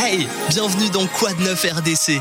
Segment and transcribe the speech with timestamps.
[0.00, 2.20] Hey, bienvenue dans Quad 9 RDC.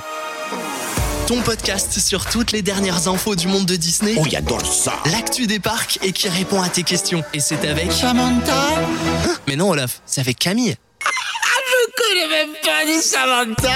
[1.27, 4.15] Ton podcast sur toutes les dernières infos du monde de Disney.
[4.17, 7.23] Oh, j'adore ça L'actu des parcs et qui répond à tes questions.
[7.35, 7.91] Et c'est avec.
[7.91, 8.55] Samantha
[9.27, 9.35] Hein?
[9.47, 10.75] Mais non, Olaf, c'est avec Camille.
[11.05, 13.75] Je connais même pas du Samantha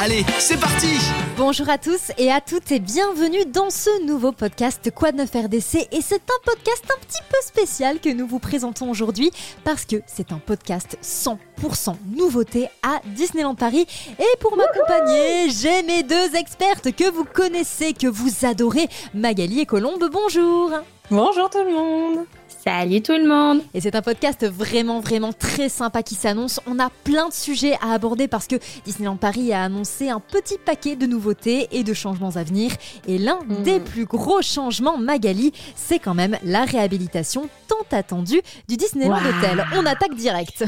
[0.00, 0.96] Allez, c'est parti
[1.36, 5.88] Bonjour à tous et à toutes et bienvenue dans ce nouveau podcast Quad 9 RDC
[5.90, 9.32] et c'est un podcast un petit peu spécial que nous vous présentons aujourd'hui
[9.64, 13.84] parce que c'est un podcast 100% nouveauté à Disneyland Paris.
[14.20, 19.66] Et pour m'accompagner j'ai mes deux expertes que vous connaissez, que vous adorez, Magali et
[19.66, 20.70] Colombe, bonjour.
[21.10, 22.26] Bonjour tout le monde
[22.64, 26.60] Salut tout le monde Et c'est un podcast vraiment vraiment très sympa qui s'annonce.
[26.66, 30.56] On a plein de sujets à aborder parce que Disneyland Paris a annoncé un petit
[30.56, 32.72] paquet de nouveautés et de changements à venir.
[33.06, 38.78] Et l'un des plus gros changements, Magali, c'est quand même la réhabilitation tant attendue du
[38.78, 39.28] Disneyland Wow.
[39.38, 39.66] Hotel.
[39.76, 40.64] On attaque direct.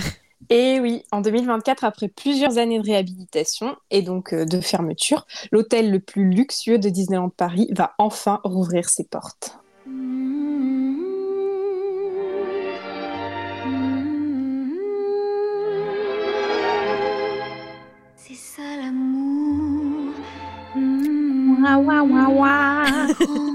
[0.50, 5.90] Et oui, en 2024, après plusieurs années de réhabilitation et donc euh, de fermeture, l'hôtel
[5.90, 9.58] le plus luxueux de Disneyland Paris va enfin rouvrir ses portes.
[9.86, 10.75] C'est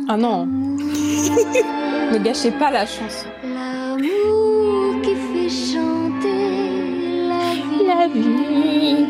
[0.10, 3.28] Ah non, ne gâchez pas la chanson.
[3.44, 7.86] L'amour qui fait chanter la vie.
[7.88, 9.06] La vie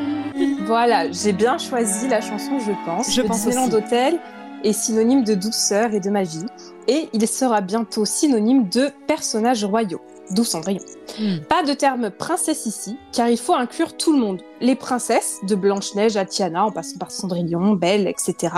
[0.65, 3.13] Voilà, j'ai bien choisi la chanson, je pense.
[3.13, 3.73] Je Le pense Disneyland.
[3.73, 4.19] Hotel
[4.63, 6.45] est synonyme de douceur et de magie.
[6.87, 10.81] Et il sera bientôt synonyme de personnages royaux, d'où Cendrillon.
[11.19, 11.37] Hmm.
[11.49, 14.41] Pas de terme princesse ici, car il faut inclure tout le monde.
[14.61, 18.53] Les princesses, de Blanche-Neige à Tiana, en passant par Cendrillon, Belle, etc.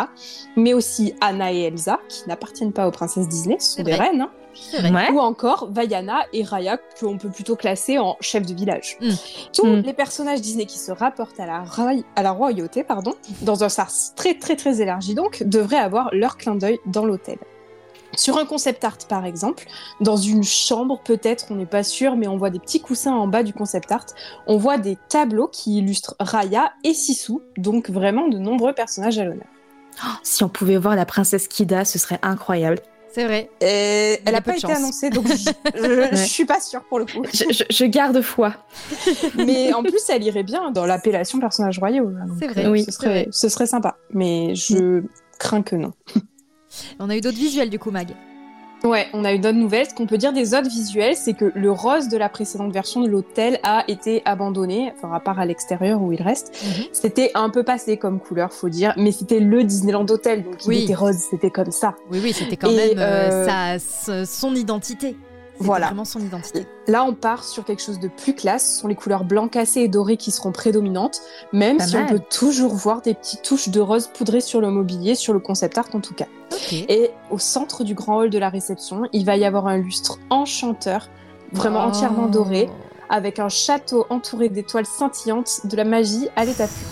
[0.55, 4.09] Mais aussi Anna et Elsa, qui n'appartiennent pas aux princesses Disney, ce sont des vrai.
[4.09, 4.21] reines.
[4.21, 4.31] hein.
[4.93, 5.09] Ouais.
[5.11, 8.97] Ou encore Vaiana et Raya, qu'on peut plutôt classer en chef de village.
[9.01, 9.09] Mm.
[9.51, 9.79] Tous Mm.
[9.81, 13.69] les personnages Disney qui se rapportent à la, roi- à la royauté, pardon, dans un
[13.69, 17.39] sens très très très élargi donc, devraient avoir leur clin d'œil dans l'hôtel.
[18.15, 19.65] Sur un concept art par exemple,
[20.01, 23.27] dans une chambre peut-être, on n'est pas sûr, mais on voit des petits coussins en
[23.27, 24.05] bas du concept art,
[24.47, 29.25] on voit des tableaux qui illustrent Raya et Sisu, donc vraiment de nombreux personnages à
[29.25, 29.47] l'honneur.
[30.23, 32.79] Si on pouvait voir la princesse Kida, ce serait incroyable.
[33.13, 33.51] C'est vrai.
[33.61, 34.71] Et elle a n'a pas été chance.
[34.77, 35.27] annoncée, donc
[35.75, 37.23] je, je suis pas sûre pour le coup.
[37.31, 38.55] Je, je- je garde foi.
[39.37, 42.05] Mais en plus, elle irait bien dans l'appellation personnage royaux.
[42.09, 42.65] Donc, C'est vrai.
[42.65, 43.27] euh, Oui, ce, vrai.
[43.31, 43.97] ce serait sympa.
[44.09, 45.03] Mais je
[45.37, 45.93] crains que non.
[46.99, 48.09] On a eu d'autres visuels du coup, Mag.
[48.83, 49.87] Ouais, on a eu d'autres nouvelles.
[49.89, 52.99] Ce qu'on peut dire des autres visuels, c'est que le rose de la précédente version
[52.99, 56.53] de l'hôtel a été abandonné, enfin à part à l'extérieur où il reste.
[56.65, 56.85] Mhm.
[56.91, 60.79] C'était un peu passé comme couleur, faut dire, mais c'était le Disneyland Hotel, donc Oui.
[60.79, 61.95] il était rose, c'était comme ça.
[62.11, 65.15] Oui, oui, c'était quand Et, même euh, euh, sa- son identité.
[65.59, 65.87] Voilà.
[65.87, 66.65] vraiment son identité.
[66.87, 68.75] Là, on part sur quelque chose de plus classe.
[68.75, 71.21] Ce sont les couleurs blanc cassé et doré qui seront prédominantes,
[71.53, 72.05] même Pas si mal.
[72.05, 75.39] on peut toujours voir des petites touches de rose poudrées sur le mobilier, sur le
[75.39, 76.25] concept art en tout cas.
[76.89, 80.17] Et au centre du grand hall de la réception, il va y avoir un lustre
[80.29, 81.09] enchanteur,
[81.51, 81.89] vraiment Oh.
[81.89, 82.69] entièrement doré,
[83.09, 86.87] avec un château entouré d'étoiles scintillantes, de la magie à l'état pur.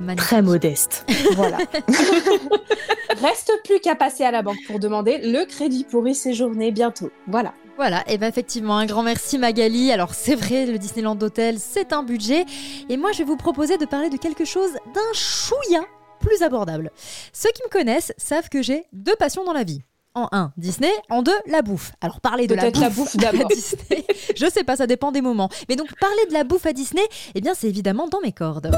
[0.00, 0.26] Magnifique.
[0.28, 1.06] Très modeste.
[1.36, 1.58] Voilà.
[3.22, 7.10] Reste plus qu'à passer à la banque pour demander le crédit pour y séjourner bientôt.
[7.28, 7.52] Voilà.
[7.76, 9.90] Voilà, et bien effectivement, un grand merci Magali.
[9.92, 12.44] Alors c'est vrai, le Disneyland Hotel, c'est un budget.
[12.88, 15.82] Et moi, je vais vous proposer de parler de quelque chose d'un chouïa
[16.20, 16.90] plus abordable.
[17.32, 19.82] Ceux qui me connaissent savent que j'ai deux passions dans la vie.
[20.14, 20.92] En un, Disney.
[21.08, 21.92] En deux, la bouffe.
[22.02, 23.48] Alors parler de la bouffe, la bouffe à d'abord.
[23.48, 24.04] Disney,
[24.36, 25.48] je sais pas, ça dépend des moments.
[25.70, 27.02] Mais donc parler de la bouffe à Disney,
[27.34, 28.70] eh bien c'est évidemment dans mes cordes.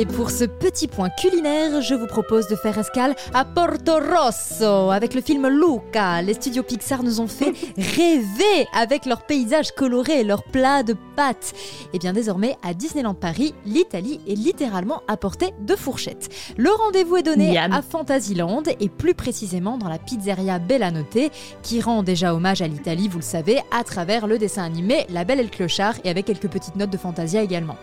[0.00, 4.90] Et pour ce petit point culinaire, je vous propose de faire escale à Porto Rosso
[4.90, 6.22] avec le film Luca.
[6.22, 10.96] Les studios Pixar nous ont fait rêver avec leurs paysages colorés et leurs plats de
[11.16, 11.52] pâtes.
[11.92, 16.30] Et bien désormais, à Disneyland Paris, l'Italie est littéralement à portée de fourchette.
[16.56, 17.70] Le rendez-vous est donné Miam.
[17.70, 21.30] à Fantasyland et plus précisément dans la pizzeria Bellanote
[21.62, 25.24] qui rend déjà hommage à l'Italie, vous le savez, à travers le dessin animé La
[25.24, 27.76] Belle et le Clochard et avec quelques petites notes de Fantasia également.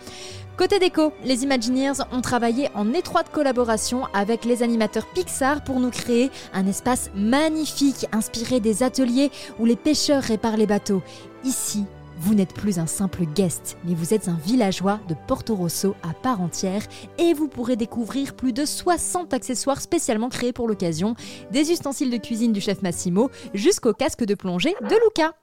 [0.57, 5.92] Côté déco, les Imagineers ont travaillé en étroite collaboration avec les animateurs Pixar pour nous
[5.92, 11.04] créer un espace magnifique inspiré des ateliers où les pêcheurs réparent les bateaux.
[11.44, 11.86] Ici,
[12.18, 16.15] vous n'êtes plus un simple guest, mais vous êtes un villageois de Porto Rosso à
[16.15, 16.81] part entière
[17.19, 21.13] et vous pourrez découvrir plus de 60 accessoires spécialement créés pour l'occasion,
[21.51, 25.36] des ustensiles de cuisine du chef Massimo jusqu'au casque de plongée de Luca.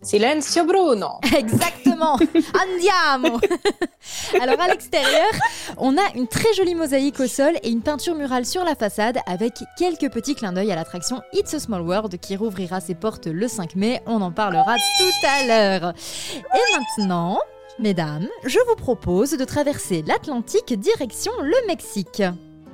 [0.00, 1.18] Silenzio Bruno.
[1.36, 2.14] Exactement.
[2.14, 3.40] Andiamo.
[4.40, 5.30] Alors à l'extérieur,
[5.76, 9.18] on a une très jolie mosaïque au sol et une peinture murale sur la façade
[9.26, 13.26] avec quelques petits clins d'œil à l'attraction It's a Small World qui rouvrira ses portes
[13.26, 14.00] le 5 mai.
[14.06, 15.92] On en parlera tout à l'heure.
[16.36, 17.40] Et maintenant,
[17.78, 22.22] mesdames, je vous propose de traverser l'Atlantique direction le Mexique.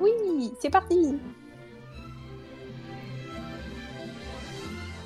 [0.00, 1.16] Oui, c'est parti.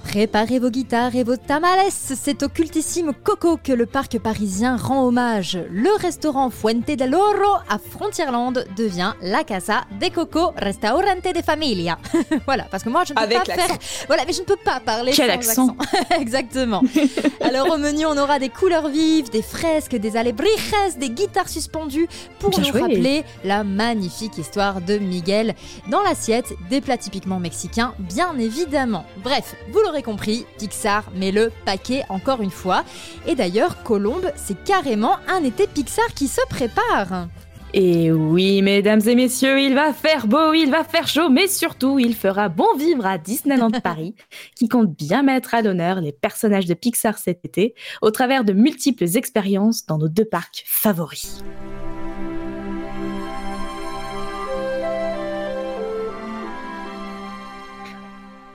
[0.08, 5.05] Préparez vos guitares et vos tamales, c'est au cultissime Coco que le parc parisien rend
[5.05, 5.58] hommage.
[5.70, 11.99] Le restaurant Fuente del Oro à Frontierland devient la Casa de Coco Restaurante de Familia.
[12.46, 13.76] voilà, parce que moi je ne peux Avec pas faire.
[14.06, 15.76] Voilà, mais je ne peux pas parler Quel sans accent.
[16.19, 16.82] Exactement.
[17.43, 22.08] Alors au menu, on aura des couleurs vives, des fresques, des alebrijes, des guitares suspendues
[22.38, 22.81] pour Bien nous joué.
[22.81, 25.55] rappeler la magnifique histoire de Miguel.
[25.90, 29.05] Dans l'assiette, des plats typiquement mexicains, bien évidemment.
[29.22, 32.85] Bref, vous l'aurez compris, Pixar met le paquet encore une fois.
[33.27, 37.29] Et d'ailleurs, Colombe, c'est carrément un été Pixar qui se prépare.
[37.75, 41.99] Et oui, mesdames et messieurs, il va faire beau, il va faire chaud, mais surtout,
[41.99, 44.15] il fera bon vivre à Disneyland Paris,
[44.56, 48.55] qui compte bien mettre à l'honneur les personnages de Pixar cet été, au travers de
[48.55, 51.43] multiples expériences dans nos deux parcs favoris.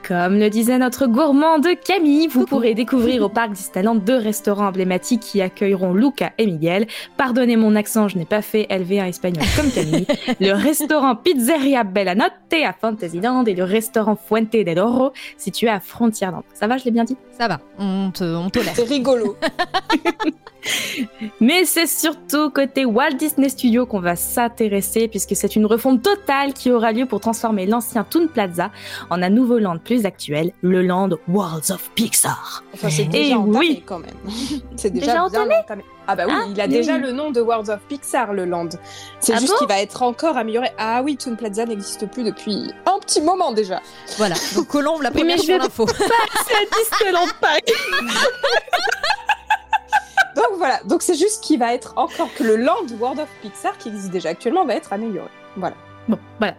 [0.06, 5.20] Comme le disait notre gourmande Camille, vous pourrez découvrir au parc Disneyland deux restaurants emblématiques
[5.20, 6.86] qui accueilleront Luca et Miguel.
[7.16, 10.06] Pardonnez mon accent, je n'ai pas fait LV1 espagnol comme Camille.
[10.40, 15.80] le restaurant Pizzeria Bella Notte à Fantasyland et le restaurant Fuente del Oro situé à
[15.80, 16.44] Frontierland.
[16.52, 17.16] Ça va, je l'ai bien dit?
[17.36, 18.74] Ça va, on te, on tolère.
[18.76, 19.36] C'est rigolo.
[21.40, 26.54] Mais c'est surtout côté Walt Disney Studios qu'on va s'intéresser puisque c'est une refonte totale
[26.54, 28.70] qui aura lieu pour transformer l'ancien Toon Plaza
[29.10, 32.62] en un nouveau land plus actuel, le land Worlds of Pixar.
[32.74, 33.82] Enfin, c'est Eh déjà entamé oui.
[33.86, 34.14] quand même.
[34.76, 35.54] C'est déjà, Déjà entamé.
[36.06, 37.00] Ah bah oui, Ah, il a oui, déjà oui.
[37.00, 38.68] le nom de Worlds of Pixar, le land.
[39.20, 40.70] C'est Ah juste bon qu'il va être encore amélioré.
[40.76, 43.80] Ah oui, Toon Plaza n'existe plus depuis un petit moment déjà.
[44.18, 45.86] Voilà, donc Colombe, la Oui, première mais je l'info.
[45.88, 46.68] C'est
[46.98, 47.62] Disneyland Paris
[50.36, 53.78] Donc voilà, donc c'est juste qu'il va être encore que le land World of Pixar
[53.78, 55.28] qui existe déjà actuellement va être amélioré.
[55.56, 55.76] Voilà.
[56.08, 56.54] Bon, voilà.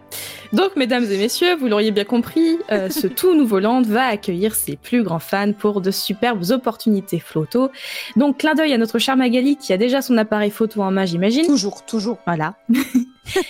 [0.52, 4.54] Donc, mesdames et messieurs, vous l'auriez bien compris, euh, ce tout nouveau land va accueillir
[4.54, 7.70] ses plus grands fans pour de superbes opportunités photo.
[8.16, 11.04] Donc, clin d'œil à notre cher Magali qui a déjà son appareil photo en main,
[11.04, 11.46] j'imagine.
[11.46, 12.18] Toujours, toujours.
[12.26, 12.54] Voilà.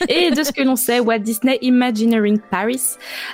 [0.09, 2.83] Et de ce que l'on sait, Walt Disney Imagineering Paris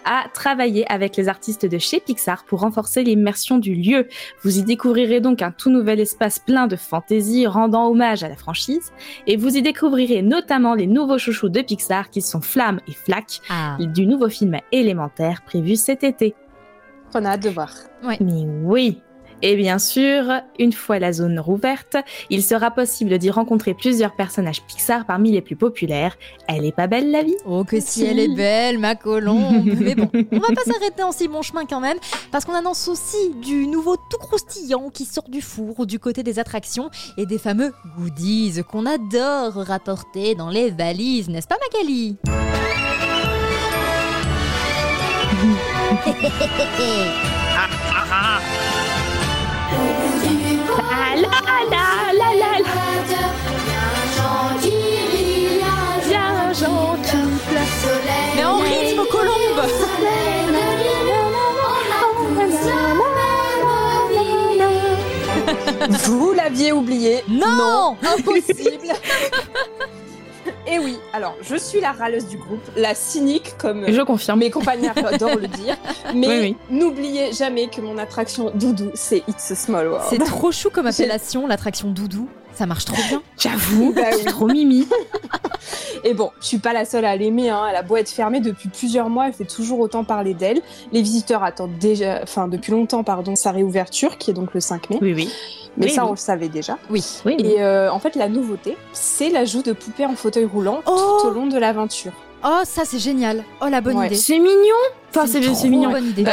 [0.04, 4.08] a travaillé avec les artistes de chez Pixar pour renforcer l'immersion du lieu.
[4.42, 8.36] Vous y découvrirez donc un tout nouvel espace plein de fantaisie rendant hommage à la
[8.36, 8.92] franchise.
[9.26, 13.40] Et vous y découvrirez notamment les nouveaux chouchous de Pixar qui sont Flamme et Flack
[13.48, 16.34] Ah, du nouveau film élémentaire prévu cet été.
[17.14, 17.72] On a hâte de voir.
[18.20, 19.02] Mais oui
[19.42, 20.24] et bien sûr,
[20.58, 21.96] une fois la zone rouverte,
[22.30, 26.16] il sera possible d'y rencontrer plusieurs personnages Pixar parmi les plus populaires.
[26.46, 27.36] Elle est pas belle la vie?
[27.44, 29.64] Oh que si elle est belle, ma colombe.
[29.80, 31.98] Mais bon, on va pas s'arrêter en si bon chemin quand même,
[32.30, 36.38] parce qu'on annonce aussi du nouveau tout croustillant qui sort du four du côté des
[36.38, 42.16] attractions et des fameux goodies qu'on adore rapporter dans les valises, n'est-ce pas Magali?
[51.22, 53.22] La la la la la la
[56.08, 56.92] Bien gentil
[58.36, 59.62] Mais en rythme colombe
[66.04, 67.22] Vous l'aviez oublié.
[67.29, 68.93] Non, impossible.
[70.72, 74.38] Et oui, alors je suis la râleuse du groupe, la cynique comme Je confirme.
[74.38, 75.76] mes compagnons adorent le dire.
[76.14, 76.56] Mais Oui, oui.
[76.70, 80.06] n'oubliez jamais que mon attraction doudou, c'est It's a Small World.
[80.08, 82.26] C'est trop chou comme appellation, l'attraction doudou.
[82.54, 83.22] Ça marche trop bien.
[83.38, 84.24] J'avoue, Bah oui.
[84.26, 84.86] trop mimi.
[86.04, 87.48] Et bon, je suis pas la seule à l'aimer.
[87.50, 87.64] Hein.
[87.70, 90.60] Elle a beau être fermée depuis plusieurs mois, elle fait toujours autant parler d'elle.
[90.92, 94.90] Les visiteurs attendent déjà, enfin depuis longtemps, pardon, sa réouverture, qui est donc le 5
[94.90, 94.98] mai.
[95.00, 95.32] Oui, oui.
[95.78, 96.08] Mais Oui, ça, oui.
[96.08, 96.76] on le savait déjà.
[96.90, 97.02] Oui.
[97.24, 97.36] oui.
[97.38, 101.28] Et euh, en fait, la nouveauté, c'est l'ajout de poupées en fauteuil roulant Oh tout
[101.28, 102.12] au long de l'aventure.
[102.44, 103.44] Oh, ça c'est génial.
[103.62, 104.06] Oh, la bonne Ouais.
[104.08, 104.16] idée.
[104.16, 104.50] C'est mignon.
[105.10, 105.90] Enfin, c'est mignon.
[105.90, 106.24] bonne idée.
[106.24, 106.32] Bah,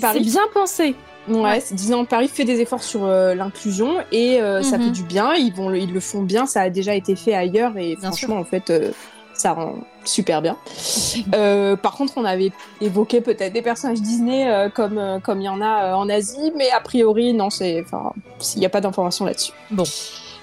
[0.00, 0.18] Paris.
[0.18, 0.94] c'est bien pensé.
[1.28, 1.60] Ouais, Ouais.
[1.60, 4.84] c'est- Disneyland Paris fait des efforts sur euh, l'inclusion et euh, ça Mhm.
[4.84, 5.34] fait du bien.
[5.34, 6.46] Ils vont, le- ils le font bien.
[6.46, 8.90] Ça a déjà été fait ailleurs et Bien franchement, en fait, euh,
[9.32, 10.56] ça rend super bien.
[11.34, 15.48] Euh, par contre, on avait évoqué peut-être des personnages Disney euh, comme comme il y
[15.48, 18.12] en a euh, en Asie, mais a priori, non, c'est, enfin,
[18.54, 19.52] il n'y a pas d'informations là-dessus.
[19.70, 19.84] Bon.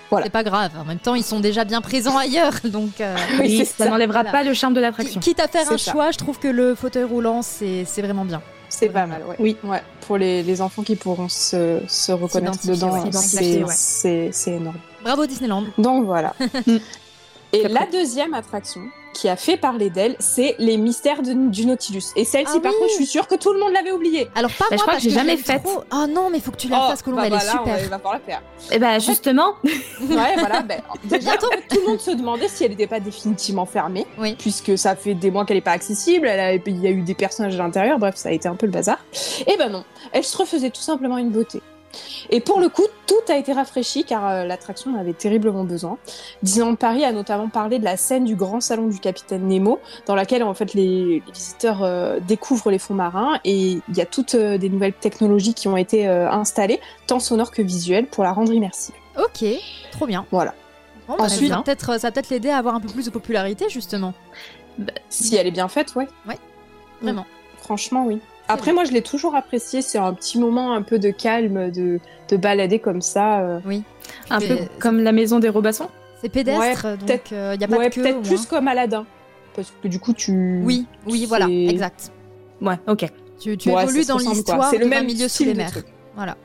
[0.09, 0.25] Voilà.
[0.25, 0.71] C'est pas grave.
[0.77, 2.53] En même temps, ils sont déjà bien présents ailleurs.
[2.65, 3.89] Donc, euh, Oui, ça ça.
[3.89, 4.31] n'enlèvera Voilà.
[4.39, 5.19] pas le charme de l'attraction.
[5.21, 5.91] quitte à faire un ça.
[5.91, 8.41] choix, je trouve que le fauteuil roulant, c'est c'est vraiment bien.
[8.81, 9.35] C'est pas mal, ouais.
[9.37, 9.57] Oui.
[9.63, 9.83] ouais.
[10.07, 14.79] Pour les, les enfants qui pourront se, se reconnaître dedans, ouais, c'est, énorme.
[15.03, 15.65] Bravo Disneyland.
[15.77, 16.33] Donc voilà.
[17.53, 18.81] Et la deuxième attraction,
[19.21, 22.05] qui a fait parler d'elle, c'est Les Mystères de- du Nautilus.
[22.15, 22.77] Et celle-ci, Ah par oui.
[22.79, 24.27] contre, je suis sûre que tout le monde l'avait oubliée.
[24.33, 25.61] Alors pas Bah, je moi crois parce que j'ai jamais faite.
[25.63, 25.83] trop.
[25.93, 27.61] Oh non, mais faut que tu la fasses, Colombe, bah elle est super.
[27.85, 28.41] on va pouvoir la faire.
[28.71, 30.61] Et bah justement, Ouais, voilà.
[30.63, 34.35] Ben, déjà, tout le monde se demandait si elle n'était pas définitivement fermée, Oui.
[34.39, 36.25] puisque ça fait des mois qu'elle n'est pas accessible.
[36.27, 37.99] Elle a- il y a eu des personnages à l'intérieur.
[37.99, 38.97] Bref, ça a été un peu le bazar.
[39.45, 41.61] Et ben non, elle se refaisait tout simplement une beauté.
[42.29, 45.97] Et pour le coup, tout a été rafraîchi car euh, l'attraction en avait terriblement besoin.
[46.43, 50.15] Disneyland Paris a notamment parlé de la scène du grand salon du capitaine Nemo, dans
[50.15, 54.05] laquelle en fait les, les visiteurs euh, découvrent les fonds marins et il y a
[54.05, 58.31] toutes euh, des nouvelles technologies qui ont été installées, tant sonores que visuelles, pour la
[58.31, 58.95] rendre immersive.
[59.17, 59.43] Ok,
[59.91, 60.25] trop bien.
[60.31, 60.53] Voilà.
[61.07, 63.05] Bon, bah, Ensuite- ça va peut-être ça va peut-être l'aider à avoir un peu plus
[63.05, 64.13] de popularité justement.
[65.09, 66.07] Si elle est bien faite, ouais.
[67.01, 67.25] Vraiment.
[67.57, 68.19] Franchement, oui.
[68.53, 69.81] Après, moi, je l'ai toujours apprécié.
[69.81, 73.39] C'est un petit moment un peu de calme, de, de balader comme ça.
[73.41, 73.59] euh.
[74.29, 75.89] un Mais peu comme la maison des Robassons.
[76.21, 78.01] C'est pédestre, Ouais, donc peut-être- il n'y a pas ouais, de queue.
[78.03, 79.05] peut-être plus comme Aladdin.
[79.55, 80.61] Parce que du coup, tu.
[80.63, 82.11] Oui, oui, voilà, exact.
[82.61, 83.05] Ouais, ok.
[83.39, 85.73] Tu, tu Ouais, évolues dans l'histoire C'est le même milieu sous les mers.
[86.15, 86.37] Voilà.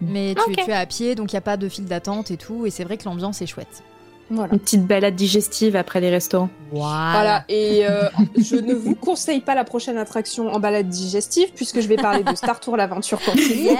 [0.00, 2.38] Mais tu, tu es à pied, donc il n'y a pas de file d'attente et
[2.38, 3.82] tout, et c'est vrai que l'ambiance est chouette.
[4.30, 4.52] Voilà.
[4.52, 6.50] Une petite balade digestive après les restaurants.
[6.72, 8.08] Voilà, et euh,
[8.38, 12.22] je ne vous conseille pas la prochaine attraction en balade digestive, puisque je vais parler
[12.22, 13.54] de Star Tour l'aventure continue.
[13.54, 13.78] Yes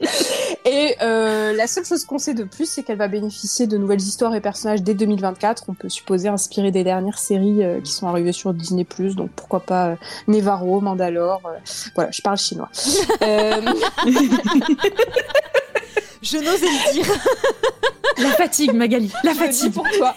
[0.64, 4.00] Et euh, la seule chose qu'on sait de plus, c'est qu'elle va bénéficier de nouvelles
[4.00, 5.64] histoires et personnages dès 2024.
[5.68, 9.60] On peut supposer inspirés des dernières séries euh, qui sont arrivées sur Disney+, donc pourquoi
[9.60, 9.96] pas euh,
[10.28, 11.42] Nevarro, Mandalore.
[11.46, 11.58] euh,
[11.94, 12.70] voilà, je parle chinois.
[16.22, 17.06] Je n'osais le dire.
[18.18, 19.72] La fatigue, Magali, la je fatigue.
[19.72, 20.14] pour toi.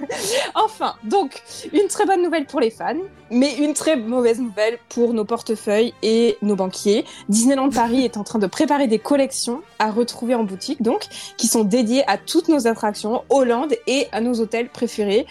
[0.54, 1.42] enfin, donc,
[1.72, 2.94] une très bonne nouvelle pour les fans,
[3.30, 7.04] mais une très mauvaise nouvelle pour nos portefeuilles et nos banquiers.
[7.28, 11.48] Disneyland Paris est en train de préparer des collections à retrouver en boutique, donc, qui
[11.48, 15.26] sont dédiées à toutes nos attractions, Hollande et à nos hôtels préférés.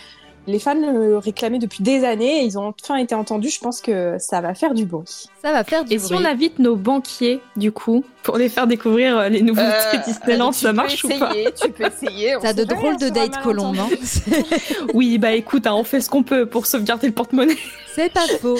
[0.49, 3.49] Les fans le réclamaient depuis des années et ils ont enfin été entendus.
[3.49, 5.25] Je pense que ça va faire du bruit.
[5.43, 6.07] Ça va faire du Et bruit.
[6.07, 9.97] si on invite nos banquiers, du coup, pour les faire découvrir euh, les nouveautés Euh,
[10.05, 12.35] Disneyland, tu ça marche ou pas essayer, Tu peux essayer.
[12.35, 13.75] on T'as de drôles de dates, Colombe.
[13.75, 13.99] malentendu.
[14.31, 14.43] hein.
[14.95, 17.57] Oui, bah écoute, hein, on fait ce qu'on peut pour sauvegarder le porte-monnaie.
[17.95, 18.57] C'est pas faux.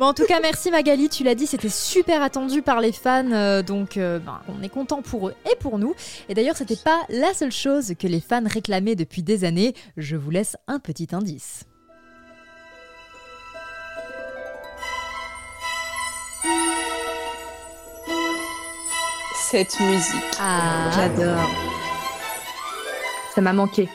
[0.00, 3.32] Bon, en tout cas, merci Magali, tu l'as dit, c'était super attendu par les fans,
[3.32, 5.94] euh, donc euh, ben, on est content pour eux et pour nous.
[6.30, 9.74] Et d'ailleurs, c'était pas la seule chose que les fans réclamaient depuis des années.
[9.98, 11.64] Je vous laisse un petit indice.
[19.50, 20.38] Cette musique.
[20.40, 21.50] Ah, J'adore.
[23.34, 23.86] Ça m'a manqué.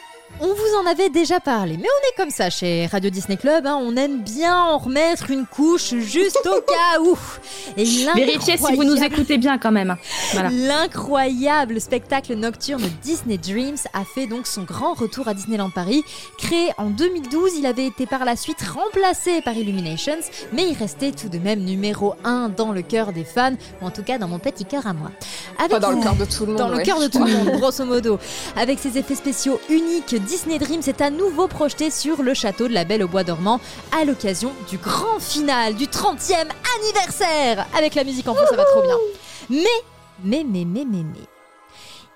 [0.42, 3.66] On vous en avait déjà parlé, mais on est comme ça chez Radio Disney Club,
[3.66, 7.18] hein, on aime bien en remettre une couche juste au cas où.
[7.78, 9.96] Et Vérifiez si vous nous écoutez bien quand même.
[10.34, 10.50] Voilà.
[10.52, 16.04] L'incroyable spectacle nocturne Disney Dreams a fait donc son grand retour à Disneyland Paris.
[16.38, 20.20] Créé en 2012, il avait été par la suite remplacé par Illuminations,
[20.52, 23.92] mais il restait tout de même numéro 1 dans le cœur des fans, ou en
[23.92, 25.12] tout cas dans mon petit cœur à moi.
[25.60, 26.58] Avec Pas dans le cœur de tout le monde.
[26.58, 28.20] dans le cœur de tout le monde, grosso modo.
[28.58, 32.74] Avec ses effets spéciaux uniques, Disney Dreams est à nouveau projeté sur le château de
[32.74, 33.62] la Belle au Bois dormant
[33.96, 36.48] à l'occasion du grand final du 30e
[36.80, 37.68] anniversaire.
[37.78, 38.98] Avec la musique en fond, ça va trop bien.
[39.52, 39.66] Mais,
[40.24, 41.28] mais, mais, mais, mais, mais.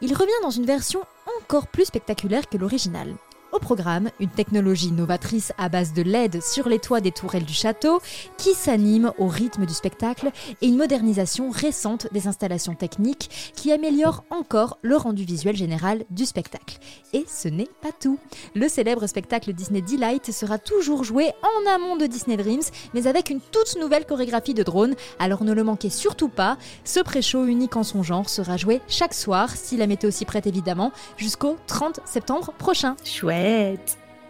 [0.01, 1.01] Il revient dans une version
[1.39, 3.13] encore plus spectaculaire que l'original.
[3.51, 7.53] Au programme, une technologie novatrice à base de LED sur les toits des tourelles du
[7.53, 7.99] château
[8.37, 10.29] qui s'anime au rythme du spectacle
[10.61, 16.27] et une modernisation récente des installations techniques qui améliore encore le rendu visuel général du
[16.27, 16.77] spectacle.
[17.11, 18.19] Et ce n'est pas tout.
[18.53, 22.61] Le célèbre spectacle Disney Delight sera toujours joué en amont de Disney Dreams,
[22.93, 26.57] mais avec une toute nouvelle chorégraphie de drone, alors ne le manquez surtout pas.
[26.83, 30.45] Ce pré-show unique en son genre sera joué chaque soir, si la météo s'y prête
[30.45, 33.38] évidemment, jusqu'au 30 septembre prochain, Chouette.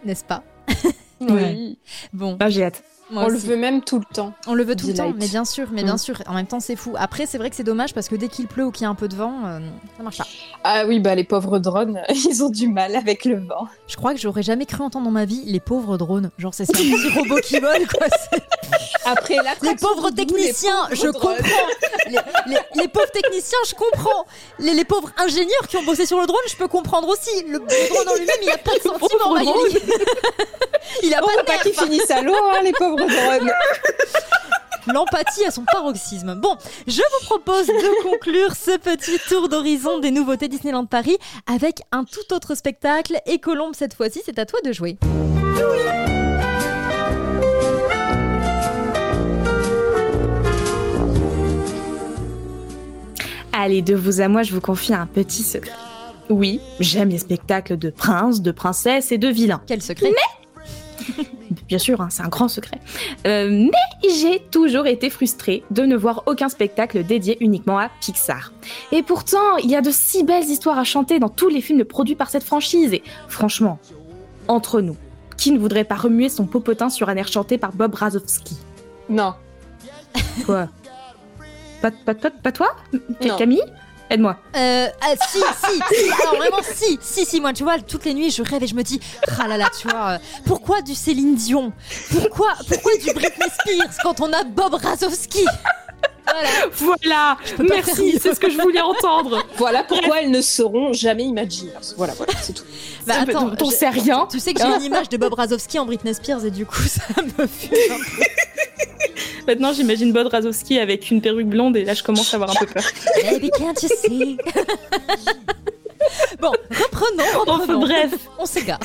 [0.04, 0.42] N'est-ce pas?
[1.20, 1.78] Oui.
[2.12, 2.82] Bon, Ah, j'ai hâte.
[3.10, 4.32] Moi On le veut même tout le temps.
[4.46, 5.98] On le veut tout le temps, mais bien sûr, mais bien Mm.
[5.98, 6.22] sûr.
[6.26, 6.94] En même temps, c'est fou.
[6.98, 8.88] Après, c'est vrai que c'est dommage parce que dès qu'il pleut ou qu'il y a
[8.90, 9.58] un peu de vent, euh,
[9.96, 10.26] ça marche pas.
[10.64, 13.66] Ah oui, bah les pauvres drones, ils ont du mal avec le vent.
[13.88, 16.30] Je crois que j'aurais jamais cru entendre dans ma vie les pauvres drones.
[16.38, 18.06] Genre, c'est c'est un petit robot qui vole, quoi.
[18.32, 18.42] C'est-
[19.04, 21.36] Après Les l'attraction pauvres techniciens, les je pauvres drones.
[21.36, 22.06] comprends.
[22.06, 22.18] Les,
[22.54, 24.24] les- les pauvres techniciens, je comprends.
[24.58, 27.30] Les, les pauvres ingénieurs qui ont bossé sur le drone, je peux comprendre aussi.
[27.46, 29.34] Le, le drone en lui-même, il a pas de sentiment.
[31.02, 33.50] Il a On pas de pas qu'ils finissent à l'eau, hein, les pauvres drones.
[34.86, 36.34] L'empathie à son paroxysme.
[36.36, 41.82] Bon, je vous propose de conclure ce petit tour d'horizon des nouveautés Disneyland Paris avec
[41.92, 43.20] un tout autre spectacle.
[43.26, 44.98] Et Colombe, cette fois-ci, c'est à toi de jouer.
[53.52, 55.72] Allez, de vous à moi, je vous confie un petit secret.
[56.30, 59.60] Oui, j'aime les spectacles de princes, de princesses et de vilains.
[59.66, 60.12] Quel secret?
[61.68, 62.80] Bien sûr, hein, c'est un grand secret.
[63.26, 68.52] Euh, mais j'ai toujours été frustrée de ne voir aucun spectacle dédié uniquement à Pixar.
[68.92, 71.84] Et pourtant, il y a de si belles histoires à chanter dans tous les films
[71.84, 72.92] produits par cette franchise.
[72.92, 73.78] Et franchement,
[74.48, 74.96] entre nous,
[75.36, 78.56] qui ne voudrait pas remuer son popotin sur un air chanté par Bob Razowski?
[79.08, 79.34] Non.
[80.44, 80.68] Quoi?
[81.82, 82.68] Pas, pas, pas, pas toi?
[83.38, 83.62] Camille?
[84.10, 84.36] Aide-moi.
[84.56, 88.12] Euh, ah, si, si, si, alors vraiment, si, si, si, moi, tu vois, toutes les
[88.12, 89.00] nuits, je rêve et je me dis,
[89.40, 91.72] ah là là, tu vois, euh, pourquoi du Céline Dion?
[92.10, 95.46] Pourquoi, pourquoi du Britney Spears quand on a Bob Razowski?
[96.72, 97.36] Voilà.
[97.58, 99.44] Merci, c'est ce que je voulais entendre.
[99.56, 101.94] Voilà pourquoi elles ne seront jamais Imagineers.
[101.96, 102.64] Voilà, voilà, c'est tout.
[103.06, 104.26] Bah Ça, attends, t'en sais rien.
[104.30, 106.82] Tu sais que j'ai une image de Bob Razowski en Britney Spears et du coup,
[106.86, 108.22] ça me fume un peu.
[109.50, 112.54] Maintenant, j'imagine Bob Razowski avec une perruque blonde et là, je commence à avoir un
[112.54, 112.84] peu peur.
[113.28, 114.36] Baby, can't you see?
[116.40, 117.80] Bon, reprenons, Enfin, reprenons.
[117.80, 118.78] bref, On s'égare.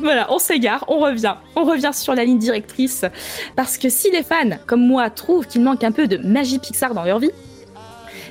[0.00, 1.34] voilà, on s'égare, on revient.
[1.56, 3.04] On revient sur la ligne directrice.
[3.56, 6.94] Parce que si les fans, comme moi, trouvent qu'il manque un peu de magie Pixar
[6.94, 7.30] dans leur vie,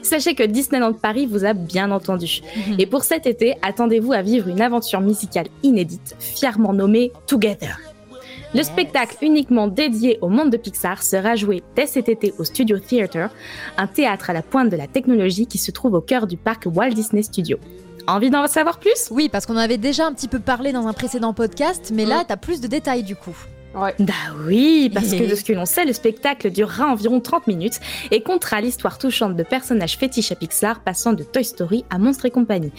[0.04, 2.42] sachez que Disneyland Paris vous a bien entendu.
[2.78, 7.80] Et pour cet été, attendez-vous à vivre une aventure musicale inédite, fièrement nommée Together.
[8.53, 12.79] Le spectacle uniquement dédié au monde de Pixar sera joué dès cet été au Studio
[12.79, 13.29] Theater,
[13.77, 16.65] un théâtre à la pointe de la technologie qui se trouve au cœur du parc
[16.65, 17.60] Walt Disney Studios.
[18.08, 19.08] Envie d'en savoir plus?
[19.10, 22.03] Oui, parce qu'on en avait déjà un petit peu parlé dans un précédent podcast, mais
[22.03, 23.36] là, t'as plus de détails du coup.
[23.74, 23.96] Ouais.
[24.00, 24.13] Bah
[24.46, 27.79] oui, parce que de ce que l'on sait, le spectacle durera environ 30 minutes
[28.12, 32.25] et comptera l'histoire touchante de personnages fétiches à Pixar passant de Toy Story à Monstres
[32.25, 32.74] et compagnie.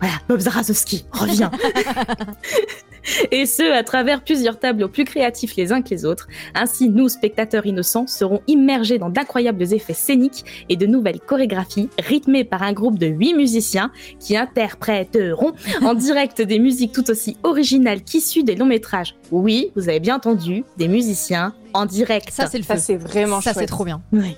[0.00, 1.48] Voilà, Bob Zarazowski revient.
[3.30, 6.28] et ce, à travers plusieurs tableaux plus créatifs les uns que les autres.
[6.54, 12.44] Ainsi, nous, spectateurs innocents, serons immergés dans d'incroyables effets scéniques et de nouvelles chorégraphies rythmées
[12.44, 18.02] par un groupe de 8 musiciens qui interpréteront en direct des musiques tout aussi originales
[18.02, 19.14] qu'issues des longs métrages.
[19.30, 22.30] Oui, vous avez bien entendu, des musiciens en direct.
[22.30, 23.64] Ça, c'est le Ça, c'est vraiment Ça, chouette.
[23.64, 24.02] c'est trop bien.
[24.12, 24.36] Ouais.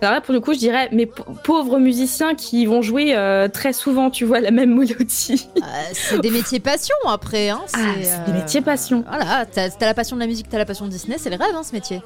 [0.00, 3.48] Alors là, pour le coup, je dirais, mes pa- pauvres musiciens qui vont jouer euh,
[3.48, 5.48] très souvent, tu vois, la même mélodie.
[5.56, 5.60] Euh,
[5.92, 7.48] c'est des métiers passion après.
[7.50, 7.60] Hein.
[7.74, 9.04] Ah, c'est des euh, métiers passion.
[9.08, 11.36] Voilà, t'as t'as la passion de la musique, t'as la passion de Disney, c'est le
[11.36, 12.02] rêve, hein, ce métier.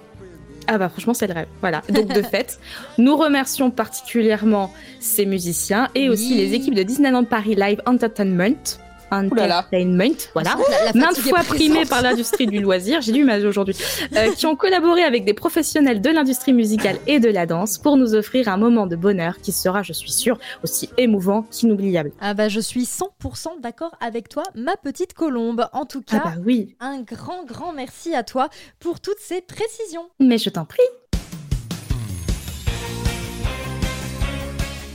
[0.71, 1.47] Ah bah franchement, c'est le rêve.
[1.61, 1.83] Voilà.
[1.91, 2.59] Donc de fait,
[2.99, 8.79] nous remercions particulièrement ces musiciens et aussi les équipes de Disneyland Paris Live Entertainment.
[9.11, 10.57] Entertainment, voilà.
[10.85, 13.75] La- la maintes fois primés par l'industrie du loisir, j'ai du mal aujourd'hui,
[14.17, 17.97] euh, qui ont collaboré avec des professionnels de l'industrie musicale et de la danse pour
[17.97, 22.13] nous offrir un moment de bonheur qui sera, je suis sûre, aussi émouvant qu'inoubliable.
[22.21, 25.67] Ah bah, je suis 100% d'accord avec toi, ma petite colombe.
[25.73, 28.49] En tout Ah cas, bah oui, un grand, grand merci à toi
[28.81, 30.09] pour toutes ces précisions.
[30.21, 30.83] mais je t'en prie.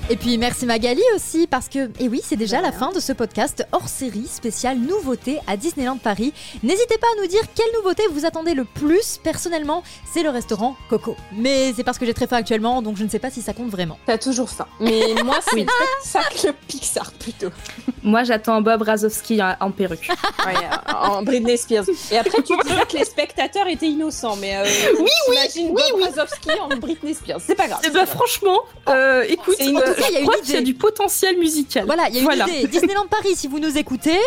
[0.10, 3.14] Et puis merci Magali aussi parce que, et oui, c'est déjà la fin de ce
[3.14, 6.34] podcast hors série spécial nouveauté à Disneyland Paris.
[6.62, 9.18] N'hésitez pas à nous dire quelle nouveauté vous attendez le plus.
[9.24, 9.82] Personnellement,
[10.14, 11.16] c'est le restaurant Coco.
[11.32, 13.54] Mais c'est parce que j'ai très faim actuellement, donc je ne sais pas si ça
[13.54, 13.98] compte vraiment.
[14.06, 14.68] T'as toujours faim.
[14.82, 15.68] Mais moi, c'est le
[16.04, 17.50] spectacle Pixar plutôt.
[18.04, 20.10] Moi, j'attends Bob Razowski en, en perruque.
[20.46, 20.54] Ouais,
[20.94, 21.86] en Britney Spears.
[22.12, 24.66] Et après, tu disais que les spectateurs étaient innocents, mais euh,
[25.00, 27.40] oui, oui, Bob Razowski en Britney Spears.
[27.40, 27.80] C'est pas grave.
[27.84, 28.16] Eh c'est ben pas grave.
[28.18, 29.56] franchement, euh, écoute,
[29.96, 30.66] Tout cas, il y a je une crois qu'il y a idée.
[30.66, 31.86] du potentiel musical.
[31.86, 32.48] Voilà, il y a une Voilà.
[32.48, 32.68] idée.
[32.68, 34.20] Disneyland Paris, si vous nous écoutez,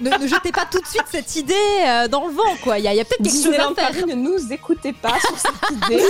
[0.00, 1.54] ne, ne jetez pas tout de suite cette idée
[1.86, 2.78] euh, dans le vent, quoi.
[2.78, 3.90] Il y a, peut-être quelque chose Disneyland à faire.
[3.90, 6.02] Paris, ne nous écoutez pas sur cette idée.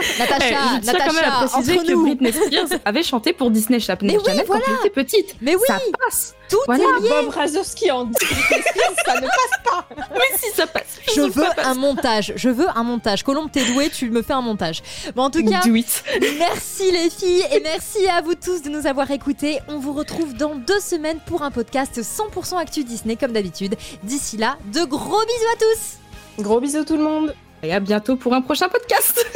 [0.00, 2.02] Eh, Natacha, je tiens quand même à Natacha, préciser entre que nous.
[2.16, 4.62] Britney Spears avait chanté pour Disney Channel Mais oui, Channel voilà.
[4.64, 5.36] quand elle était petite.
[5.40, 6.34] Mais oui, Ça passe.
[6.48, 6.84] tout Voilà.
[6.84, 7.08] est lié.
[7.10, 9.88] Bob Razowski en Britney Spears, ça ne passe pas.
[10.14, 10.84] Mais si ça passe.
[11.14, 12.32] Je veux un montage.
[12.36, 13.22] Je veux un montage.
[13.24, 14.82] Colombe, t'es doué, tu me fais un montage.
[15.14, 16.02] Bon, en tout cas, Do it.
[16.38, 19.58] merci les filles et merci à vous tous de nous avoir écoutés.
[19.68, 23.76] On vous retrouve dans deux semaines pour un podcast 100% Actu Disney comme d'habitude.
[24.02, 26.42] D'ici là, de gros bisous à tous.
[26.42, 27.34] Gros bisous tout le monde.
[27.62, 29.24] Et à bientôt pour un prochain podcast.